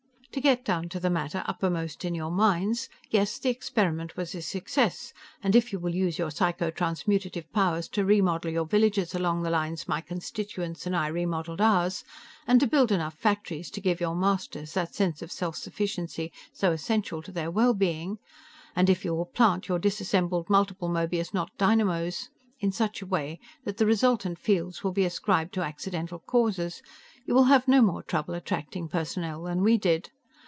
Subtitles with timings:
[0.33, 4.41] "To get down to the matter uppermost in your minds: Yes, the experiment was a
[4.41, 5.11] success,
[5.43, 9.49] and if you will use your psycho transmutative powers to remodel your villages along the
[9.49, 12.05] lines my constituents and I remodeled ours
[12.47, 16.71] and to build enough factories to give your 'masters' that sense of self sufficiency so
[16.71, 18.17] essential to their well being,
[18.73, 22.29] and if you will 'plant' your disassembled Multiple Möbius Knot Dynamos
[22.61, 26.81] in such a way that the resultant fields will be ascribed to accidental causes,
[27.25, 30.09] you will have no more trouble attracting personnel than we did.